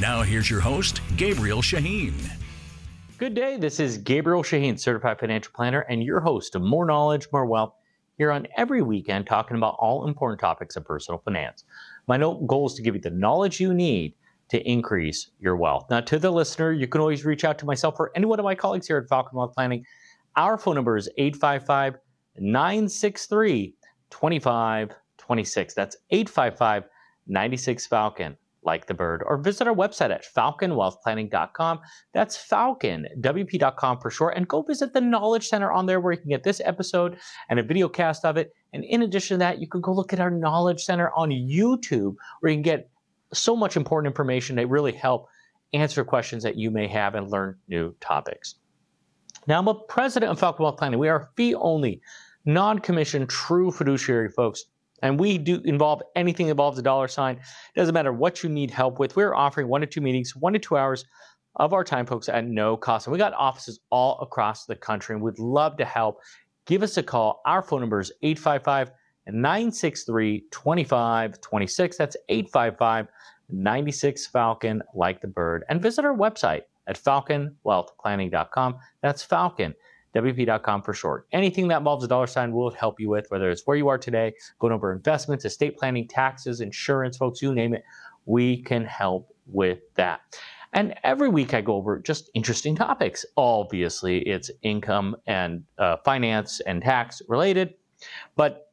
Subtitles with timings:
[0.00, 2.14] Now, here's your host, Gabriel Shahin.
[3.18, 3.56] Good day.
[3.56, 7.74] This is Gabriel Shahin, certified financial planner, and your host of More Knowledge, More Wealth,
[8.16, 11.64] here on every weekend talking about all important topics of personal finance.
[12.06, 14.14] My goal is to give you the knowledge you need
[14.50, 15.86] to increase your wealth.
[15.90, 18.44] Now, to the listener, you can always reach out to myself or any one of
[18.44, 19.84] my colleagues here at Falcon Wealth Planning.
[20.36, 21.96] Our phone number is 855
[22.38, 23.74] 963
[24.10, 25.74] 2526.
[25.74, 26.84] That's 855
[27.26, 28.36] 96 Falcon
[28.68, 31.80] like the bird, or visit our website at falconwealthplanning.com.
[32.12, 34.36] That's falconwp.com for short.
[34.36, 37.16] And go visit the Knowledge Center on there where you can get this episode
[37.48, 38.52] and a video cast of it.
[38.74, 42.16] And in addition to that, you can go look at our Knowledge Center on YouTube
[42.40, 42.90] where you can get
[43.32, 45.28] so much important information that really help
[45.72, 48.56] answer questions that you may have and learn new topics.
[49.46, 50.98] Now, I'm a president of Falcon Wealth Planning.
[50.98, 52.02] We are fee only,
[52.44, 54.64] non commissioned, true fiduciary folks
[55.02, 57.36] and we do involve anything that involves a dollar sign.
[57.36, 59.16] It Doesn't matter what you need help with.
[59.16, 61.04] We're offering one to two meetings, one to two hours
[61.56, 63.06] of our time, folks, at no cost.
[63.06, 66.20] And we got offices all across the country, and we'd love to help.
[66.66, 67.40] Give us a call.
[67.46, 68.90] Our phone number is 855
[69.26, 71.96] 963 2526.
[71.96, 73.08] That's 855
[73.50, 75.64] 96 Falcon, like the bird.
[75.68, 78.78] And visit our website at falconwealthplanning.com.
[79.02, 79.74] That's Falcon
[80.22, 81.26] WP.com for short.
[81.32, 83.98] Anything that involves a dollar sign will help you with, whether it's where you are
[83.98, 87.84] today, going over investments, estate planning, taxes, insurance, folks, you name it.
[88.26, 90.20] We can help with that.
[90.72, 93.24] And every week I go over just interesting topics.
[93.36, 97.74] Obviously, it's income and uh, finance and tax related,
[98.36, 98.66] but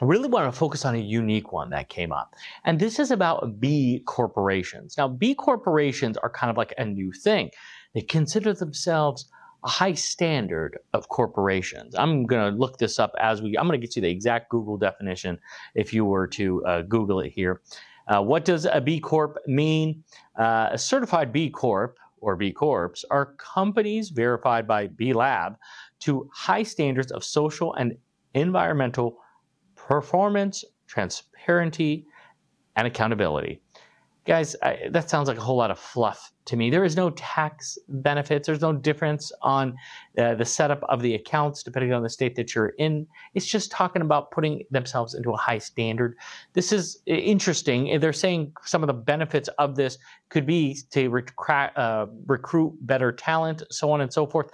[0.00, 2.34] I really want to focus on a unique one that came up.
[2.64, 4.96] And this is about B corporations.
[4.98, 7.50] Now, B corporations are kind of like a new thing.
[7.94, 9.28] They consider themselves
[9.64, 11.94] a high standard of corporations.
[11.94, 14.50] I'm going to look this up as we, I'm going to get you the exact
[14.50, 15.38] Google definition
[15.74, 17.62] if you were to uh, Google it here.
[18.06, 20.04] Uh, what does a B Corp mean?
[20.38, 25.56] Uh, a certified B Corp or B Corps are companies verified by B Lab
[26.00, 27.96] to high standards of social and
[28.34, 29.16] environmental
[29.76, 32.06] performance, transparency,
[32.76, 33.62] and accountability.
[34.26, 36.70] Guys, I, that sounds like a whole lot of fluff to me.
[36.70, 38.46] There is no tax benefits.
[38.46, 39.76] There's no difference on
[40.16, 43.06] uh, the setup of the accounts depending on the state that you're in.
[43.34, 46.16] It's just talking about putting themselves into a high standard.
[46.54, 48.00] This is interesting.
[48.00, 49.98] They're saying some of the benefits of this
[50.30, 54.50] could be to uh, recruit better talent, so on and so forth.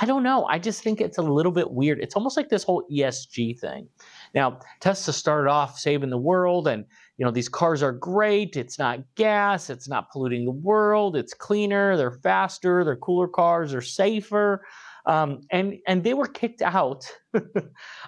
[0.00, 0.44] I don't know.
[0.44, 2.00] I just think it's a little bit weird.
[2.00, 3.88] It's almost like this whole ESG thing.
[4.34, 6.84] Now, Tesla started off saving the world and
[7.16, 8.56] you know, these cars are great.
[8.56, 9.70] It's not gas.
[9.70, 11.16] It's not polluting the world.
[11.16, 11.96] It's cleaner.
[11.96, 12.84] They're faster.
[12.84, 13.72] They're cooler cars.
[13.72, 14.66] They're safer.
[15.06, 17.10] Um, and and they were kicked out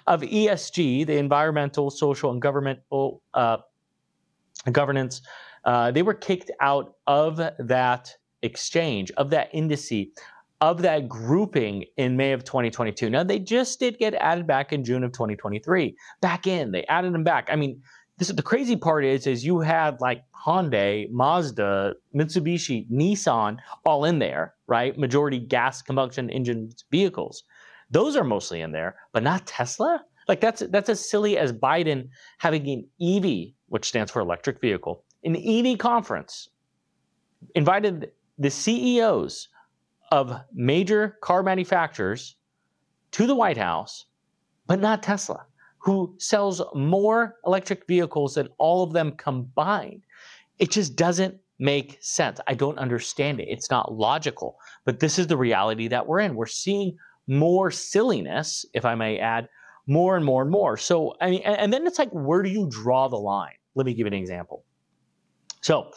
[0.07, 3.57] of ESG, the environmental, social, and governmental uh,
[4.71, 5.21] governance.
[5.65, 8.13] Uh, they were kicked out of that
[8.43, 10.09] exchange, of that indice,
[10.61, 13.09] of that grouping in May of 2022.
[13.09, 15.95] Now they just did get added back in June of 2023.
[16.21, 17.49] Back in, they added them back.
[17.51, 17.81] I mean
[18.19, 24.19] this the crazy part is is you had like Hyundai, Mazda, Mitsubishi, Nissan all in
[24.19, 24.97] there, right?
[24.97, 27.43] Majority gas combustion engine vehicles.
[27.89, 30.03] Those are mostly in there, but not Tesla.
[30.27, 35.03] Like that's that's as silly as Biden having an EV, which stands for electric vehicle,
[35.23, 36.49] an EV conference,
[37.55, 39.47] invited the CEOs
[40.11, 42.35] of major car manufacturers
[43.11, 44.05] to the White House,
[44.67, 45.45] but not Tesla
[45.79, 50.03] who sells more electric vehicles than all of them combined.
[50.59, 52.39] It just doesn't make sense.
[52.47, 53.47] I don't understand it.
[53.49, 54.57] It's not logical.
[54.85, 56.35] But this is the reality that we're in.
[56.35, 56.97] We're seeing
[57.27, 59.47] more silliness, if I may add,
[59.87, 60.77] more and more and more.
[60.77, 63.53] So, I mean, and then it's like, where do you draw the line?
[63.75, 64.65] Let me give you an example.
[65.61, 65.91] So,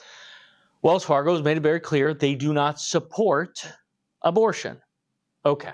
[0.82, 3.64] Wells Fargo has made it very clear they do not support
[4.24, 4.80] abortion.
[5.44, 5.72] Okay.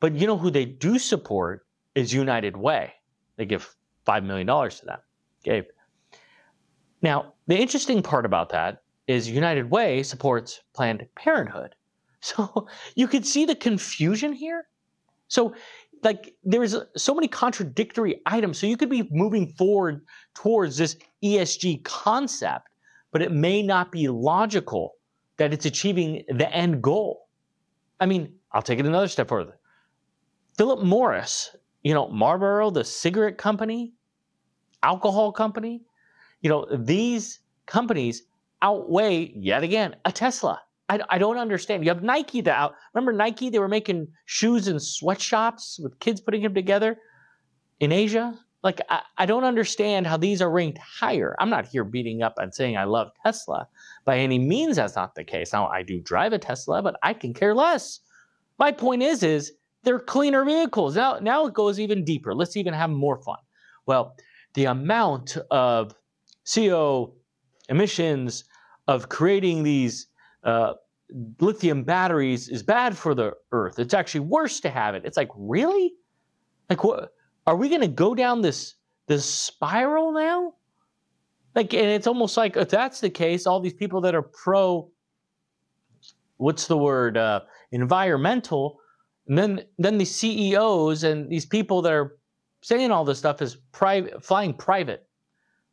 [0.00, 2.92] But you know who they do support is United Way.
[3.36, 3.74] They give
[4.06, 4.98] $5 million to them.
[5.44, 5.64] Gabe.
[7.02, 11.74] Now, the interesting part about that is United Way supports Planned Parenthood.
[12.24, 14.66] So you could see the confusion here.
[15.28, 15.54] So,
[16.02, 18.58] like, there's so many contradictory items.
[18.58, 22.68] So you could be moving forward towards this ESG concept,
[23.12, 24.94] but it may not be logical
[25.36, 27.23] that it's achieving the end goal.
[28.04, 29.58] I mean, I'll take it another step further.
[30.58, 33.94] Philip Morris, you know, Marlboro, the cigarette company,
[34.82, 35.80] alcohol company,
[36.42, 38.24] you know, these companies
[38.60, 40.60] outweigh yet again a Tesla.
[40.90, 41.82] I, I don't understand.
[41.82, 42.74] You have Nike that out.
[42.92, 43.48] Remember Nike?
[43.48, 46.98] They were making shoes in sweatshops with kids putting them together
[47.80, 48.38] in Asia.
[48.64, 51.36] Like I, I don't understand how these are ranked higher.
[51.38, 53.68] I'm not here beating up and saying I love Tesla.
[54.06, 55.52] By any means, that's not the case.
[55.52, 58.00] Now I do drive a Tesla, but I can care less.
[58.58, 59.52] My point is, is
[59.82, 60.96] they're cleaner vehicles.
[60.96, 62.34] Now, now it goes even deeper.
[62.34, 63.38] Let's even have more fun.
[63.86, 64.16] Well,
[64.54, 65.94] the amount of
[66.52, 67.14] CO
[67.68, 68.44] emissions
[68.88, 70.06] of creating these
[70.42, 70.74] uh,
[71.40, 73.78] lithium batteries is bad for the earth.
[73.78, 75.02] It's actually worse to have it.
[75.04, 75.92] It's like, really?
[76.70, 77.13] Like, what?
[77.46, 78.74] Are we going to go down this
[79.06, 80.54] this spiral now?
[81.54, 84.90] Like, and it's almost like if that's the case, all these people that are pro,
[86.38, 88.80] what's the word, uh, environmental,
[89.28, 92.16] and then then the CEOs and these people that are
[92.62, 95.06] saying all this stuff is private, flying private,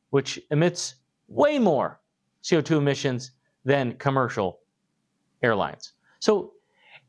[0.09, 0.95] which emits
[1.27, 2.01] way more
[2.44, 3.31] CO2 emissions
[3.63, 4.59] than commercial
[5.41, 5.94] airlines.
[6.19, 6.53] So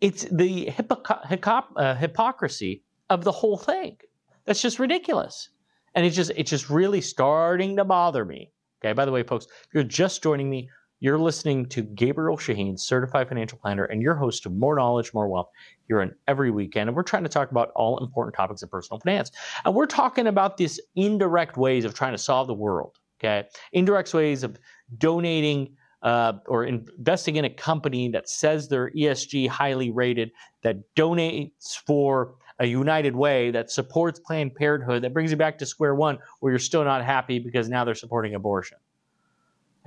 [0.00, 3.96] it's the hypoc- uh, hypocrisy of the whole thing.
[4.44, 5.48] That's just ridiculous.
[5.94, 8.50] And it's just it's just really starting to bother me.
[8.82, 10.68] Okay, by the way, folks, if you're just joining me,
[11.00, 15.28] you're listening to Gabriel Shahin, certified financial planner, and your host of More Knowledge, More
[15.28, 15.48] Wealth
[15.88, 16.88] here on every weekend.
[16.88, 19.30] And we're trying to talk about all important topics of personal finance.
[19.64, 22.98] And we're talking about these indirect ways of trying to solve the world.
[23.20, 24.56] Okay, indirect ways of
[24.98, 31.76] donating uh, or investing in a company that says they're ESG highly rated, that donates
[31.86, 36.18] for a United Way, that supports Planned Parenthood, that brings you back to square one
[36.40, 38.78] where you're still not happy because now they're supporting abortion.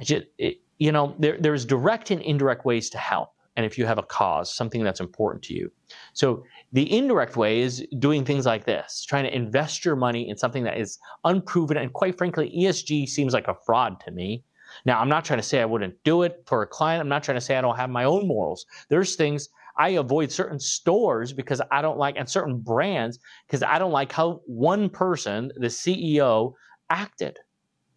[0.02, 3.30] Just, it, you know, there, there's direct and indirect ways to help.
[3.56, 5.72] And if you have a cause, something that's important to you.
[6.14, 10.38] So the indirect way is doing things like this, trying to invest your money in
[10.38, 11.78] something that is unproven.
[11.78, 14.44] And quite frankly, ESG seems like a fraud to me.
[14.84, 17.00] Now, I'm not trying to say I wouldn't do it for a client.
[17.00, 18.66] I'm not trying to say I don't have my own morals.
[18.90, 23.78] There's things I avoid certain stores because I don't like, and certain brands because I
[23.78, 26.54] don't like how one person, the CEO,
[26.90, 27.38] acted.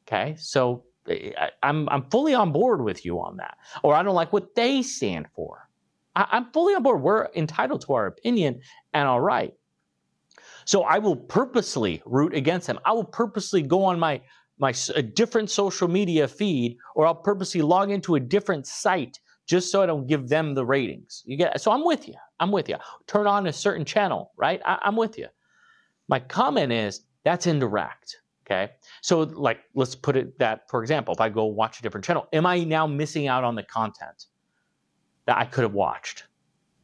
[0.07, 0.35] Okay.
[0.39, 1.33] So eh, eh,
[1.63, 3.59] I, am I'm, I'm fully on board with you on that.
[3.83, 5.69] Or I don't like what they stand for.
[6.17, 7.03] I, I'm fully on board.
[7.03, 8.61] We're entitled to our opinion
[8.93, 9.53] and all right.
[10.65, 12.79] So I will purposely root against them.
[12.85, 14.21] I will purposely go on my
[14.59, 19.73] my a different social media feed, or I'll purposely log into a different site just
[19.73, 21.25] so I don't give them the ratings.
[21.27, 22.15] You get so I'm with you.
[22.39, 22.77] I'm with you.
[23.09, 24.61] Turn on a certain channel, right?
[24.65, 25.27] I, I'm with you.
[26.07, 28.19] My comment is that's indirect.
[28.47, 28.73] Okay.
[29.01, 32.29] So like let's put it that, for example, if I go watch a different channel,
[32.33, 34.27] am I now missing out on the content
[35.27, 36.25] that I could have watched?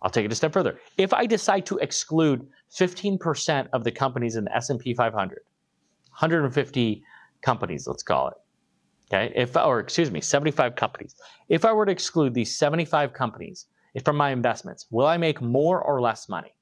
[0.02, 0.78] I'll take it a step further.
[0.98, 2.46] If I decide to exclude
[2.76, 5.38] 15% of the companies in the S&P 500,
[6.10, 7.02] 150
[7.40, 8.34] companies, let's call it.
[9.14, 11.14] Okay, if or excuse me, 75 companies.
[11.48, 13.66] If I were to exclude these 75 companies
[14.04, 16.52] from my investments, will I make more or less money?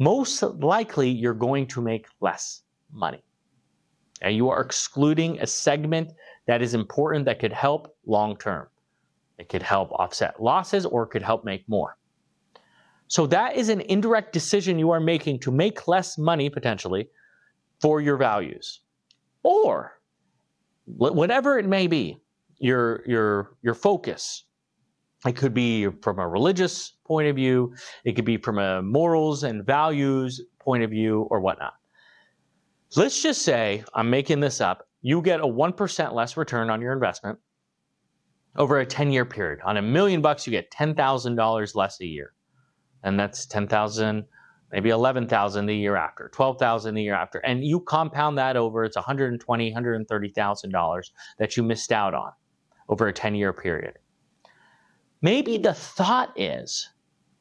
[0.00, 2.62] Most likely, you're going to make less
[2.92, 3.22] money.
[4.22, 6.10] And you are excluding a segment
[6.48, 8.66] that is important that could help long term.
[9.38, 11.96] It could help offset losses or it could help make more.
[13.06, 17.08] So that is an indirect decision you are making to make less money potentially
[17.80, 18.80] for your values
[19.44, 19.92] or
[20.86, 22.20] whatever it may be,
[22.58, 24.44] your your your focus.
[25.26, 27.74] It could be from a religious point of view,
[28.04, 31.74] it could be from a morals and values point of view, or whatnot.
[32.96, 34.86] Let's just say I'm making this up.
[35.02, 37.38] You get a 1% less return on your investment
[38.56, 39.60] over a 10 year period.
[39.64, 42.32] On a million bucks, you get $10,000 less a year.
[43.02, 44.24] And that's 10,000
[44.74, 47.38] maybe 11,000 the year after, 12,000 the year after.
[47.38, 52.32] And you compound that over, it's 120, $130,000 that you missed out on
[52.88, 53.94] over a 10 year period.
[55.22, 56.88] Maybe the thought is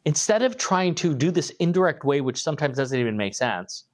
[0.05, 3.85] instead of trying to do this indirect way, which sometimes doesn't even make sense,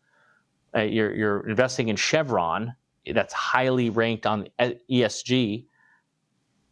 [0.75, 2.73] uh, you're, you're investing in Chevron
[3.13, 5.65] that's highly ranked on ESG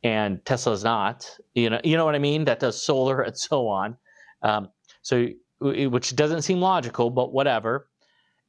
[0.04, 2.44] and Tesla's not, you know, you know what I mean?
[2.44, 3.96] That does solar and so on.
[4.42, 4.68] Um,
[5.02, 5.28] so
[5.60, 7.88] which doesn't seem logical, but whatever.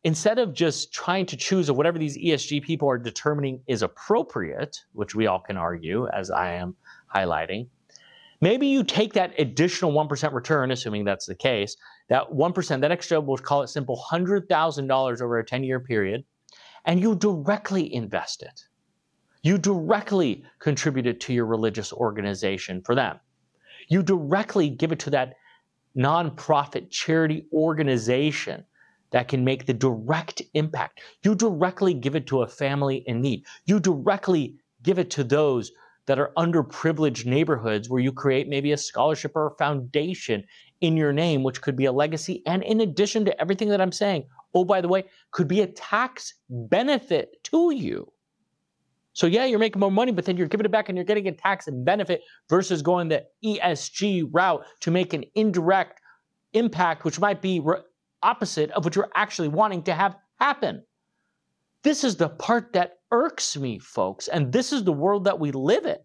[0.04, 5.14] Instead of just trying to choose whatever these ESG people are determining is appropriate, which
[5.14, 6.76] we all can argue, as I am
[7.12, 7.68] highlighting,
[8.40, 11.76] maybe you take that additional 1% return, assuming that's the case,
[12.08, 16.24] that 1%, that extra, we'll call it simple, $100,000 over a 10 year period,
[16.84, 18.62] and you directly invest it.
[19.42, 23.18] You directly contribute it to your religious organization for them.
[23.88, 25.38] You directly give it to that
[25.98, 28.64] nonprofit charity organization
[29.10, 31.00] that can make the direct impact.
[31.24, 33.44] You directly give it to a family in need.
[33.64, 35.72] You directly give it to those
[36.06, 40.44] that are underprivileged neighborhoods where you create maybe a scholarship or a foundation
[40.80, 42.42] in your name, which could be a legacy.
[42.46, 44.24] And in addition to everything that I'm saying,
[44.54, 48.10] oh, by the way, could be a tax benefit to you.
[49.18, 51.26] So, yeah, you're making more money, but then you're giving it back and you're getting
[51.26, 56.00] a tax and benefit versus going the ESG route to make an indirect
[56.52, 57.80] impact, which might be re-
[58.22, 60.84] opposite of what you're actually wanting to have happen.
[61.82, 65.50] This is the part that irks me, folks, and this is the world that we
[65.50, 65.98] live in.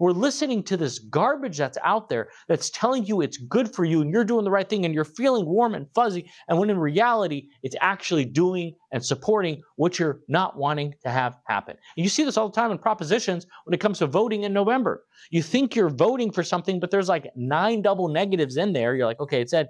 [0.00, 4.00] We're listening to this garbage that's out there that's telling you it's good for you
[4.00, 6.30] and you're doing the right thing and you're feeling warm and fuzzy.
[6.48, 11.36] And when in reality, it's actually doing and supporting what you're not wanting to have
[11.46, 11.76] happen.
[11.96, 14.54] And you see this all the time in propositions when it comes to voting in
[14.54, 15.04] November.
[15.30, 18.94] You think you're voting for something, but there's like nine double negatives in there.
[18.94, 19.68] You're like, okay, it said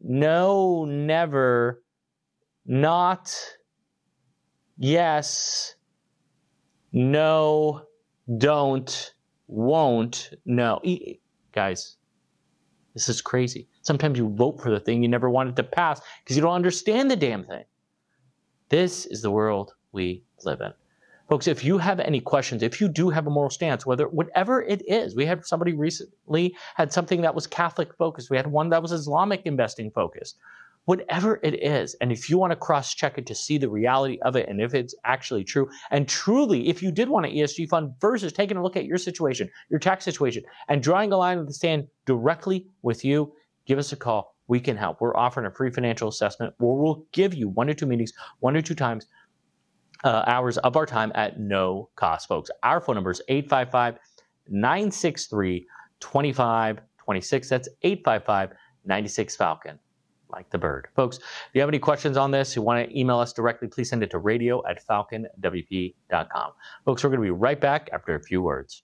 [0.00, 1.82] no, never,
[2.64, 3.34] not,
[4.76, 5.74] yes,
[6.92, 7.86] no,
[8.38, 9.13] don't,
[9.54, 10.80] won't, no.
[11.52, 11.96] Guys,
[12.94, 13.68] this is crazy.
[13.82, 17.10] Sometimes you vote for the thing you never wanted to pass because you don't understand
[17.10, 17.64] the damn thing.
[18.68, 20.72] This is the world we live in.
[21.28, 24.62] Folks, if you have any questions, if you do have a moral stance, whether whatever
[24.62, 28.30] it is, we had somebody recently had something that was Catholic focused.
[28.30, 30.36] We had one that was Islamic investing focused.
[30.86, 34.18] Whatever it is, and if you want to cross check it to see the reality
[34.22, 37.68] of it and if it's actually true, and truly, if you did want an ESG
[37.68, 41.38] fund versus taking a look at your situation, your tax situation, and drawing a line
[41.38, 43.32] in the sand directly with you,
[43.66, 44.36] give us a call.
[44.46, 45.00] We can help.
[45.00, 48.54] We're offering a free financial assessment where we'll give you one or two meetings, one
[48.54, 49.06] or two times
[50.04, 52.50] uh, hours of our time at no cost, folks.
[52.62, 53.98] Our phone number is 855
[54.48, 55.66] 963
[56.00, 57.48] 2526.
[57.48, 58.50] That's 855
[58.84, 59.78] 96 Falcon,
[60.34, 60.88] like the bird.
[60.94, 63.88] Folks, if you have any questions on this, you want to email us directly, please
[63.88, 66.52] send it to radio at falconwp.com.
[66.84, 68.83] Folks, we're going to be right back after a few words.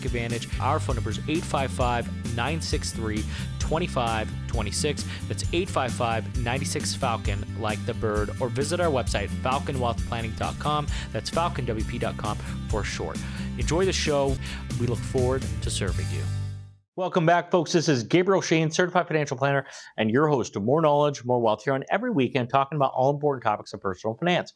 [0.00, 0.48] take advantage.
[0.60, 3.24] Our phone number is 855 963
[3.58, 5.04] 2526.
[5.28, 10.86] That's 855 96 Falcon, like the bird, or visit our website, falconwealthplanning.com.
[11.12, 12.38] That's falconwp.com
[12.68, 13.18] for short.
[13.58, 14.36] Enjoy the show.
[14.80, 16.22] We look forward to serving you.
[16.96, 17.72] Welcome back, folks.
[17.72, 19.64] This is Gabriel Shahin, certified financial planner,
[19.96, 23.10] and your host of More Knowledge, More Wealth here on every weekend, talking about all
[23.10, 24.52] important topics of personal finance.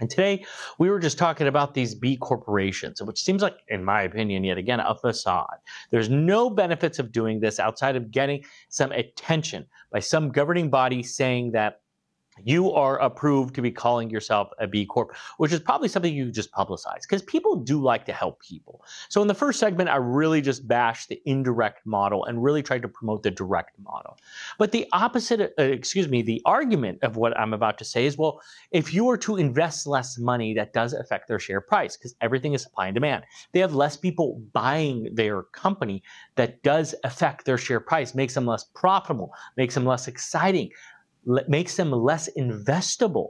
[0.00, 0.44] And today
[0.78, 4.58] we were just talking about these B corporations, which seems like, in my opinion, yet
[4.58, 5.58] again, a facade.
[5.90, 11.02] There's no benefits of doing this outside of getting some attention by some governing body
[11.02, 11.80] saying that
[12.42, 16.30] you are approved to be calling yourself a B Corp, which is probably something you
[16.30, 18.84] just publicize because people do like to help people.
[19.08, 22.82] So, in the first segment, I really just bashed the indirect model and really tried
[22.82, 24.18] to promote the direct model.
[24.58, 28.18] But the opposite, uh, excuse me, the argument of what I'm about to say is
[28.18, 32.14] well, if you were to invest less money, that does affect their share price because
[32.20, 33.24] everything is supply and demand.
[33.52, 36.02] They have less people buying their company
[36.36, 40.70] that does affect their share price, makes them less profitable, makes them less exciting
[41.26, 43.28] makes them less investable.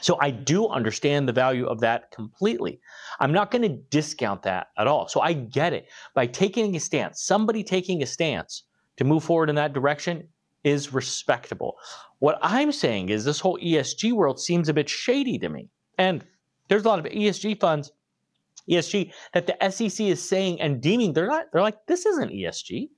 [0.00, 2.80] So I do understand the value of that completely.
[3.18, 5.08] I'm not going to discount that at all.
[5.08, 5.88] So I get it.
[6.14, 8.64] By taking a stance, somebody taking a stance
[8.96, 10.26] to move forward in that direction
[10.64, 11.76] is respectable.
[12.18, 15.68] What I'm saying is this whole ESG world seems a bit shady to me.
[15.98, 16.24] And
[16.68, 17.92] there's a lot of ESG funds,
[18.70, 22.88] ESG, that the SEC is saying and deeming they're not, they're like, this isn't ESG.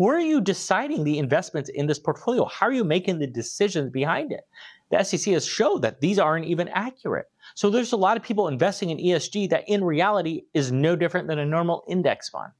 [0.00, 2.46] Where are you deciding the investments in this portfolio?
[2.46, 4.40] How are you making the decisions behind it?
[4.90, 7.26] The SEC has showed that these aren't even accurate.
[7.54, 11.28] So there's a lot of people investing in ESG that in reality is no different
[11.28, 12.50] than a normal index fund.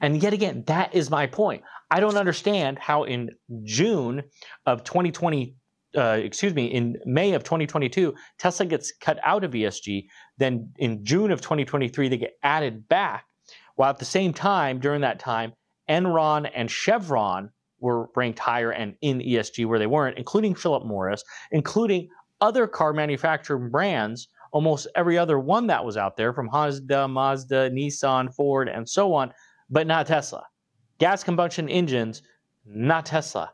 [0.00, 1.62] And yet again, that is my point.
[1.90, 3.28] I don't understand how in
[3.64, 4.22] June
[4.64, 5.54] of 2020,
[5.94, 10.06] uh, excuse me, in May of 2022, Tesla gets cut out of ESG.
[10.38, 13.26] Then in June of 2023, they get added back.
[13.74, 15.52] While at the same time, during that time,
[15.88, 17.50] Enron and Chevron
[17.80, 21.22] were ranked higher and in ESG where they weren't, including Philip Morris,
[21.52, 22.08] including
[22.40, 27.70] other car manufacturing brands, almost every other one that was out there from Honda, Mazda,
[27.70, 29.32] Nissan, Ford, and so on,
[29.68, 30.44] but not Tesla.
[30.98, 32.22] Gas combustion engines
[32.64, 33.52] not Tesla.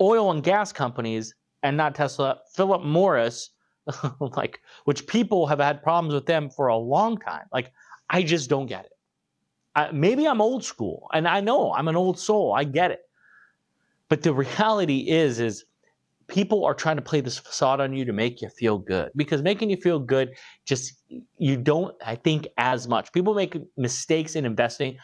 [0.00, 2.40] Oil and gas companies and not Tesla.
[2.54, 3.50] Philip Morris,
[4.20, 7.46] like which people have had problems with them for a long time.
[7.52, 7.72] Like
[8.10, 8.92] I just don't get it.
[9.74, 12.54] I, maybe I'm old school, and I know I'm an old soul.
[12.54, 13.00] I get it.
[14.08, 15.64] But the reality is, is
[16.28, 19.42] people are trying to play this facade on you to make you feel good because
[19.42, 20.30] making you feel good
[20.64, 20.94] just
[21.38, 24.96] you don't i think as much people make mistakes in investing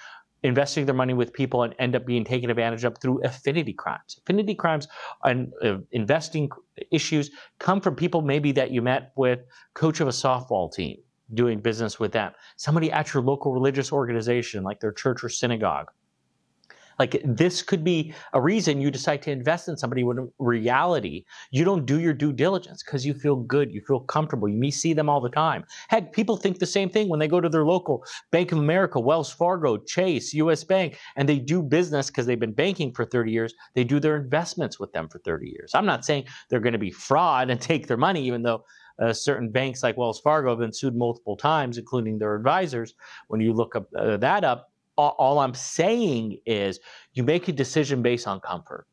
[0.42, 4.18] investing their money with people and end up being taken advantage of through affinity crimes
[4.22, 4.88] affinity crimes
[5.24, 6.48] and uh, investing
[6.90, 9.40] issues come from people maybe that you met with
[9.74, 10.96] coach of a softball team
[11.34, 15.90] doing business with them somebody at your local religious organization like their church or synagogue
[17.00, 21.24] like this could be a reason you decide to invest in somebody when in reality
[21.50, 24.50] you don't do your due diligence because you feel good, you feel comfortable.
[24.50, 25.64] You may see them all the time.
[25.88, 29.00] Heck, people think the same thing when they go to their local Bank of America,
[29.00, 33.32] Wells Fargo, Chase, US Bank, and they do business because they've been banking for 30
[33.32, 33.54] years.
[33.72, 35.74] They do their investments with them for 30 years.
[35.74, 38.62] I'm not saying they're going to be fraud and take their money, even though
[39.00, 42.94] uh, certain banks like Wells Fargo have been sued multiple times, including their advisors.
[43.28, 46.80] When you look up uh, that up, all, all I'm saying is
[47.14, 48.86] you make a decision based on comfort.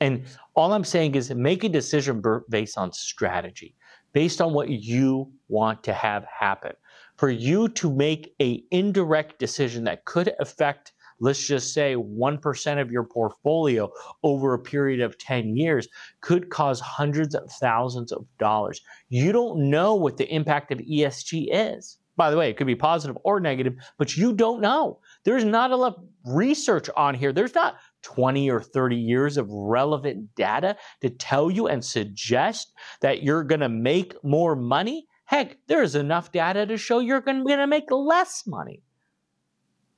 [0.00, 3.74] And all I'm saying is make a decision based on strategy,
[4.12, 6.72] based on what you want to have happen.
[7.16, 12.90] For you to make a indirect decision that could affect, let's just say 1% of
[12.90, 13.90] your portfolio
[14.22, 15.88] over a period of 10 years
[16.20, 18.80] could cause hundreds of thousands of dollars.
[19.08, 21.98] You don't know what the impact of ESG is.
[22.16, 25.00] By the way, it could be positive or negative, but you don't know.
[25.24, 27.30] There's not enough research on here.
[27.32, 33.22] There's not 20 or 30 years of relevant data to tell you and suggest that
[33.22, 35.06] you're going to make more money.
[35.26, 38.82] Heck, there's enough data to show you're going to make less money.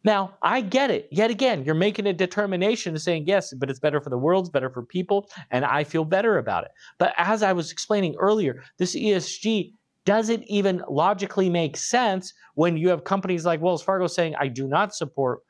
[0.09, 1.07] Now, I get it.
[1.11, 4.51] Yet again, you're making a determination saying, yes, but it's better for the world, it's
[4.51, 6.71] better for people, and I feel better about it.
[6.97, 9.75] But as I was explaining earlier, this ESG
[10.07, 14.67] doesn't even logically make sense when you have companies like Wells Fargo saying, I do
[14.67, 15.41] not support.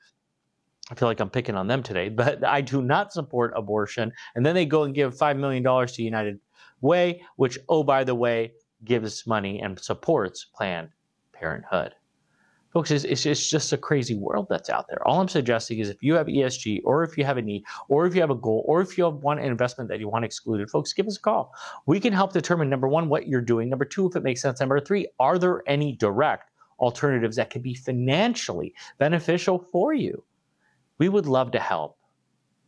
[0.90, 4.10] I feel like I'm picking on them today, but I do not support abortion.
[4.34, 6.40] And then they go and give $5 million to United
[6.80, 8.54] Way, which, oh, by the way,
[8.84, 10.88] gives money and supports Planned
[11.32, 11.94] Parenthood.
[12.78, 15.04] Folks, it's, it's, it's just a crazy world that's out there.
[15.04, 18.06] All I'm suggesting is if you have ESG, or if you have a need, or
[18.06, 20.70] if you have a goal, or if you have one investment that you want excluded,
[20.70, 21.52] folks, give us a call.
[21.86, 24.60] We can help determine number one, what you're doing, number two, if it makes sense,
[24.60, 30.22] number three, are there any direct alternatives that could be financially beneficial for you?
[30.98, 31.98] We would love to help.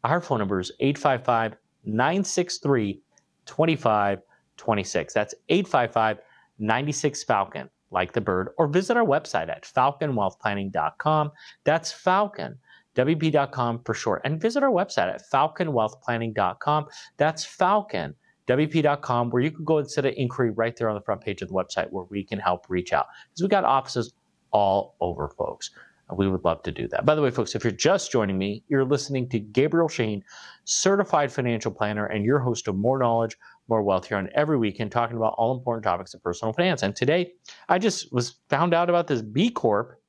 [0.03, 3.01] Our phone number is 855 963
[3.47, 5.15] 2526.
[5.15, 6.19] That's 855
[6.59, 11.33] 96 Falcon like the bird, or visit our website at falconwealthplanning.com.
[11.65, 12.59] That's Falcon.
[12.97, 14.23] WP.com for short.
[14.25, 16.87] And visit our website at falconwealthplanning.com.
[17.17, 18.15] That's Falcon.
[18.49, 21.41] WP.com, where you can go and set an inquiry right there on the front page
[21.41, 23.07] of the website where we can help reach out.
[23.29, 24.13] Because we've got offices
[24.51, 25.71] all over, folks.
[26.17, 27.07] We would love to do that.
[27.07, 30.25] By the way, folks, if you're just joining me, you're listening to Gabriel Shahin,
[30.65, 33.37] certified financial planner, and your host of More Knowledge,
[33.71, 36.83] more wealth here on every weekend talking about all important topics of personal finance.
[36.83, 37.33] And today
[37.69, 40.01] I just was found out about this B Corp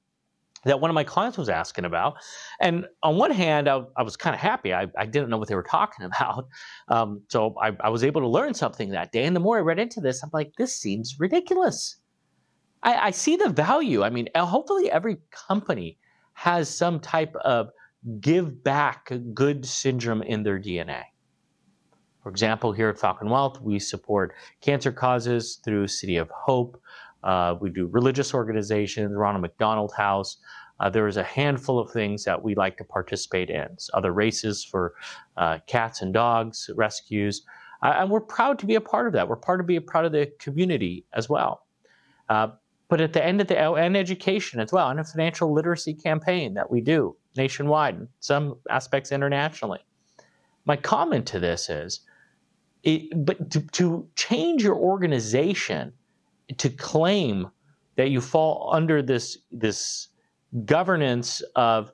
[0.64, 2.16] that one of my clients was asking about.
[2.60, 4.74] And on one hand, I, I was kind of happy.
[4.74, 6.48] I, I, didn't know what they were talking about.
[6.88, 9.26] Um, so I, I, was able to learn something that day.
[9.26, 11.98] And the more I read into this, I'm like, this seems ridiculous.
[12.84, 14.04] I, I see the value.
[14.04, 15.98] I mean, hopefully every company
[16.34, 17.70] has some type of
[18.20, 21.04] give back good syndrome in their DNA.
[22.24, 26.80] For example, here at Falcon Wealth, we support cancer causes through City of Hope.
[27.24, 30.38] Uh, we do religious organizations, Ronald McDonald House.
[30.80, 33.68] Uh, there is a handful of things that we like to participate in.
[33.94, 34.94] Other races for
[35.38, 37.44] uh, cats and dogs, rescues.
[37.84, 39.28] Uh, and we're proud to be a part of that.
[39.28, 41.66] We're proud to be a part of the community as well.
[42.30, 42.50] Uh,
[42.88, 46.54] but at the end of the and education as well, and a financial literacy campaign
[46.56, 49.80] that we do nationwide, some aspects internationally.
[50.66, 52.02] My comment to this is
[52.84, 55.94] it, but to, to change your organization
[56.58, 57.50] to claim
[57.96, 60.08] that you fall under this this
[60.66, 61.92] governance of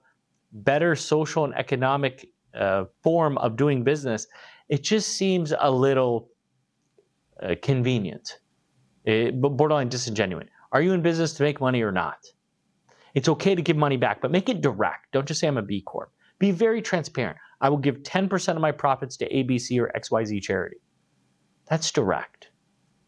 [0.52, 4.28] better social and economic uh, form of doing business,
[4.70, 6.30] it just seems a little
[7.44, 8.40] uh, convenient,
[9.06, 10.48] it, eh, borderline disingenuous.
[10.72, 12.18] Are you in business to make money or not?
[13.14, 15.12] It's okay to give money back, but make it direct.
[15.12, 16.12] Don't just say I'm a B Corp.
[16.40, 17.38] Be very transparent.
[17.62, 20.78] I will give 10% of my profits to ABC or XYZ charity.
[21.70, 22.50] That's direct.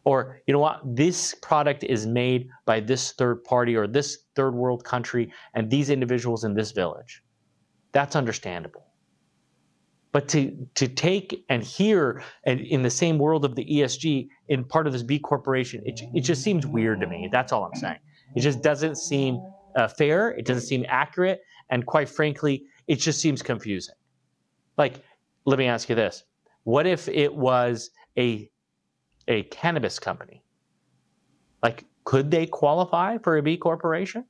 [0.04, 4.54] Or, you know what, this product is made by this third party or this third
[4.54, 7.22] world country and these individuals in this village.
[7.92, 8.86] That's understandable.
[10.12, 14.64] But to to take and hear and in the same world of the ESG in
[14.64, 17.28] part of this B corporation, it, it just seems weird to me.
[17.30, 17.98] That's all I'm saying.
[18.34, 19.40] It just doesn't seem
[19.76, 20.30] uh, fair.
[20.30, 23.94] It doesn't seem accurate, and quite frankly, it just seems confusing.
[24.76, 25.02] Like,
[25.44, 26.24] let me ask you this:
[26.64, 28.50] What if it was a
[29.28, 30.42] a cannabis company?
[31.62, 34.24] Like, could they qualify for a B corporation?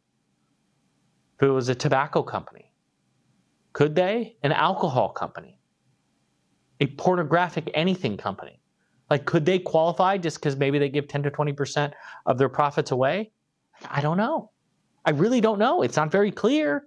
[1.37, 2.73] If it was a tobacco company,
[3.73, 4.37] could they?
[4.43, 5.61] An alcohol company?
[6.81, 8.61] a pornographic anything company.
[9.11, 11.93] Like, could they qualify just because maybe they give 10 to 20%
[12.27, 13.33] of their profits away?
[13.89, 14.51] I don't know.
[15.05, 15.83] I really don't know.
[15.83, 16.85] It's not very clear.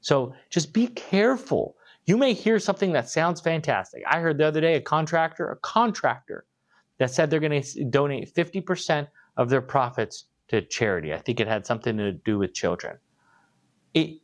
[0.00, 1.76] So just be careful.
[2.06, 4.02] You may hear something that sounds fantastic.
[4.08, 6.46] I heard the other day a contractor, a contractor,
[6.98, 11.14] that said they're going to donate 50% of their profits to charity.
[11.14, 12.98] I think it had something to do with children.
[13.94, 14.20] It,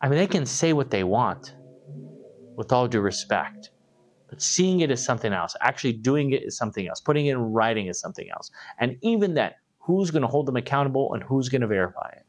[0.00, 1.54] I mean, they can say what they want
[2.56, 3.70] with all due respect.
[4.28, 5.56] But seeing it is something else.
[5.60, 7.00] Actually doing it is something else.
[7.00, 8.50] Putting it in writing is something else.
[8.78, 12.24] And even that, who's going to hold them accountable and who's going to verify it?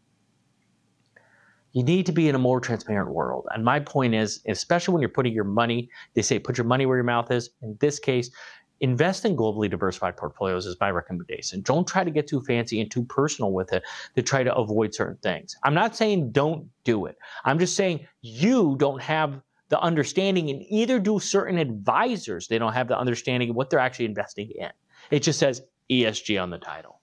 [1.76, 3.46] You need to be in a more transparent world.
[3.54, 6.86] And my point is, especially when you're putting your money, they say put your money
[6.86, 7.50] where your mouth is.
[7.62, 8.32] In this case,
[8.80, 11.60] invest in globally diversified portfolios is my recommendation.
[11.60, 13.84] Don't try to get too fancy and too personal with it
[14.16, 15.54] to try to avoid certain things.
[15.64, 17.18] I'm not saying don't do it.
[17.44, 22.72] I'm just saying you don't have the understanding, and either do certain advisors, they don't
[22.72, 24.70] have the understanding of what they're actually investing in.
[25.12, 25.62] It just says
[25.92, 27.02] ESG on the title.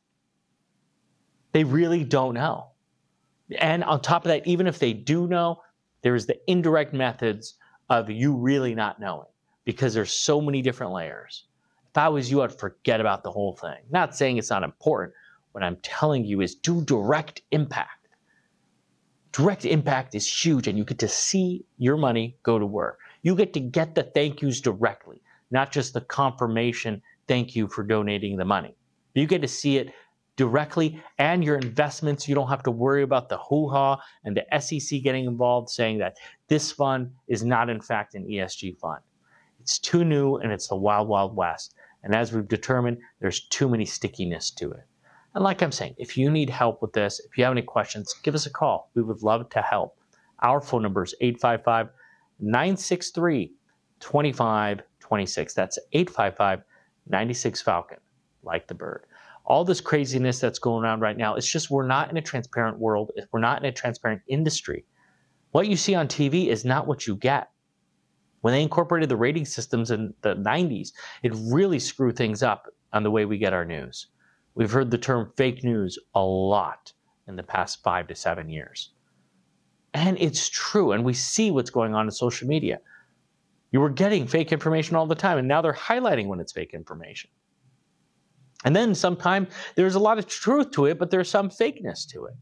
[1.52, 2.71] They really don't know.
[3.56, 5.62] And on top of that, even if they do know,
[6.02, 7.54] there's the indirect methods
[7.90, 9.28] of you really not knowing
[9.64, 11.44] because there's so many different layers.
[11.90, 13.78] If I was you, I'd forget about the whole thing.
[13.90, 15.14] Not saying it's not important.
[15.52, 18.02] What I'm telling you is do direct impact
[19.32, 22.98] direct impact is huge and you get to see your money go to work.
[23.22, 27.82] You get to get the thank yous directly, not just the confirmation thank you for
[27.82, 28.76] donating the money.
[29.14, 29.92] You get to see it
[30.36, 32.28] directly and your investments.
[32.28, 35.98] You don't have to worry about the hoo ha and the SEC getting involved saying
[35.98, 36.16] that
[36.48, 39.00] this fund is not, in fact, an ESG fund.
[39.60, 41.74] It's too new and it's the wild, wild west.
[42.02, 44.84] And as we've determined, there's too many stickiness to it.
[45.34, 48.14] And like I'm saying, if you need help with this, if you have any questions,
[48.22, 48.90] give us a call.
[48.94, 49.96] We would love to help.
[50.40, 51.88] Our phone number is 855
[52.40, 53.52] 963
[54.00, 55.54] 2526.
[55.54, 56.62] That's 855
[57.08, 57.98] 96 Falcon,
[58.42, 59.04] like the bird.
[59.52, 62.78] All this craziness that's going around right now, it's just we're not in a transparent
[62.78, 63.10] world.
[63.32, 64.86] We're not in a transparent industry.
[65.50, 67.50] What you see on TV is not what you get.
[68.40, 73.02] When they incorporated the rating systems in the 90s, it really screwed things up on
[73.02, 74.06] the way we get our news.
[74.54, 76.94] We've heard the term fake news a lot
[77.28, 78.94] in the past five to seven years.
[79.92, 80.92] And it's true.
[80.92, 82.80] And we see what's going on in social media.
[83.70, 86.72] You were getting fake information all the time, and now they're highlighting when it's fake
[86.72, 87.28] information.
[88.64, 92.26] And then sometimes there's a lot of truth to it, but there's some fakeness to
[92.26, 92.34] it.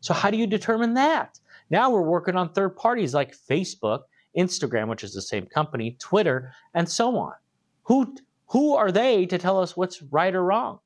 [0.00, 1.38] So, how do you determine that?
[1.70, 4.02] Now we're working on third parties like Facebook,
[4.36, 7.32] Instagram, which is the same company, Twitter, and so on.
[7.84, 8.14] Who,
[8.46, 10.78] who are they to tell us what's right or wrong?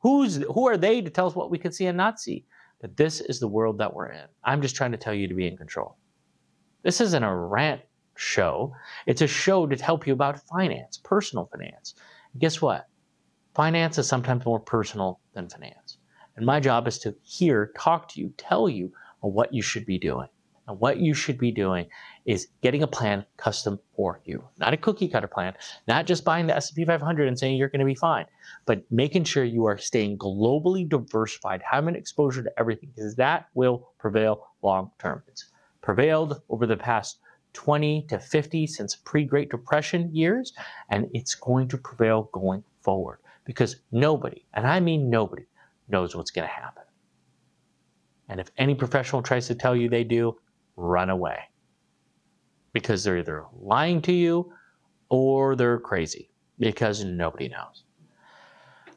[0.00, 2.44] Who's who are they to tell us what we can see and not see?
[2.80, 4.26] But this is the world that we're in.
[4.44, 5.96] I'm just trying to tell you to be in control.
[6.82, 7.82] This isn't a rant
[8.16, 8.74] show.
[9.06, 11.94] It's a show to help you about finance, personal finance.
[12.32, 12.86] And guess what?
[13.60, 15.98] Finance is sometimes more personal than finance.
[16.34, 19.98] And my job is to hear, talk to you, tell you what you should be
[19.98, 20.28] doing.
[20.66, 21.84] And what you should be doing
[22.24, 25.52] is getting a plan custom for you, not a cookie cutter plan,
[25.86, 28.24] not just buying the S&P 500 and saying you're going to be fine,
[28.64, 33.90] but making sure you are staying globally diversified, having exposure to everything, because that will
[33.98, 35.22] prevail long term.
[35.28, 35.50] It's
[35.82, 37.18] prevailed over the past
[37.52, 40.54] 20 to 50 since pre-Great Depression years,
[40.88, 45.46] and it's going to prevail going forward because nobody, and I mean nobody,
[45.88, 46.84] knows what's going to happen.
[48.28, 50.36] And if any professional tries to tell you they do,
[50.76, 51.38] run away
[52.72, 54.52] because they're either lying to you
[55.08, 57.84] or they're crazy because nobody knows.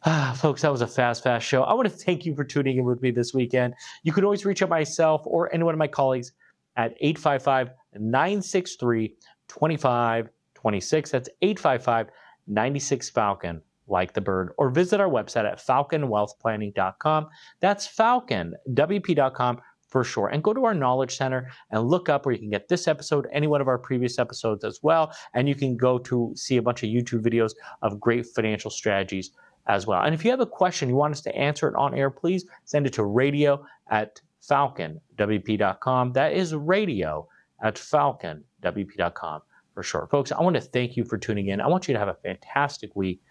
[0.05, 1.63] Ah, folks, that was a fast, fast show.
[1.63, 3.73] I want to thank you for tuning in with me this weekend.
[4.03, 6.33] You can always reach out myself or any one of my colleagues
[6.75, 9.15] at 855 963
[9.47, 11.11] 2526.
[11.11, 12.07] That's 855
[12.47, 13.61] 96 Falcon,
[13.93, 17.27] like the bird, or visit our website at falconwealthplanning.com.
[17.61, 20.29] That's falconwp.com for sure.
[20.29, 23.27] And go to our Knowledge Center and look up where you can get this episode,
[23.31, 25.13] any one of our previous episodes as well.
[25.35, 27.51] And you can go to see a bunch of YouTube videos
[27.83, 29.29] of great financial strategies
[29.67, 30.01] as well.
[30.01, 32.45] And if you have a question, you want us to answer it on air, please
[32.65, 36.13] send it to radio at falconwp.com.
[36.13, 37.27] That is radio
[37.61, 39.41] at falconwp.com.
[39.75, 40.07] for sure.
[40.09, 41.61] Folks, I want to thank you for tuning in.
[41.61, 43.21] I want you to have a fantastic week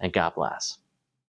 [0.00, 0.78] and God bless.